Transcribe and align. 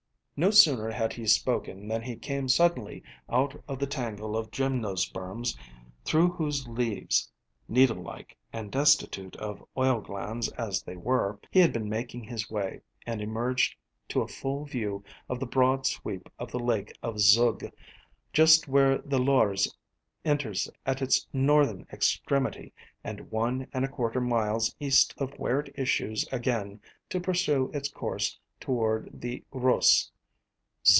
No 0.37 0.49
sooner 0.49 0.89
had 0.89 1.13
he 1.13 1.27
spoken 1.27 1.87
than 1.87 2.01
he 2.01 2.15
came 2.15 2.47
suddenly 2.47 3.03
out 3.29 3.61
of 3.67 3.77
the 3.77 3.85
tangle 3.85 4.35
of 4.35 4.49
gymnosperms 4.49 5.55
through 6.03 6.29
whose 6.29 6.67
leaves, 6.67 7.31
needle 7.67 8.01
like 8.01 8.35
and 8.51 8.71
destitute 8.71 9.35
of 9.35 9.63
oil 9.77 9.99
glands 10.01 10.49
as 10.53 10.81
they 10.81 10.95
were, 10.95 11.37
he 11.51 11.59
had 11.59 11.71
been 11.71 11.87
making 11.87 12.23
his 12.23 12.49
way, 12.49 12.81
and 13.05 13.21
emerged 13.21 13.75
to 14.09 14.21
a 14.23 14.27
full 14.27 14.65
view 14.65 15.03
of 15.29 15.39
the 15.39 15.45
broad 15.45 15.85
sweep 15.85 16.27
of 16.39 16.49
the 16.49 16.57
Lake 16.57 16.97
of 17.03 17.19
Zug, 17.19 17.63
just 18.33 18.67
where 18.67 18.97
the 18.97 19.19
Lorze 19.19 19.71
enters 20.25 20.67
at 20.87 21.03
its 21.03 21.27
northern 21.31 21.85
extremity 21.93 22.73
and 23.03 23.29
one 23.29 23.67
and 23.73 23.85
a 23.85 23.87
quarter 23.87 24.19
miles 24.19 24.73
east 24.79 25.13
of 25.19 25.37
where 25.37 25.59
it 25.59 25.69
issues 25.75 26.25
again 26.31 26.81
to 27.09 27.19
pursue 27.21 27.69
its 27.75 27.89
course 27.91 28.39
toward 28.59 29.07
the 29.21 29.43
Reuss. 29.51 30.09